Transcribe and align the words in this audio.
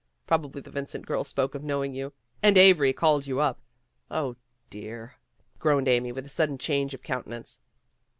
Probably 0.25 0.61
the 0.63 0.71
Vincent 0.71 1.05
girl 1.05 1.23
spoke 1.23 1.53
of 1.53 1.63
knowing 1.63 1.93
you, 1.93 2.11
and 2.41 2.57
Avery 2.57 2.91
called 2.91 3.27
you 3.27 3.39
up. 3.39 3.61
0, 4.11 4.35
dear!" 4.71 5.13
groaned 5.59 5.87
Amy 5.87 6.11
with 6.11 6.25
a 6.25 6.29
sudden 6.29 6.57
change 6.57 6.95
of 6.95 7.03
counte 7.03 7.27
nance. 7.27 7.59